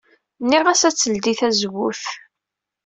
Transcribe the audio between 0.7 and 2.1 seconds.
ad teldey tazewwut.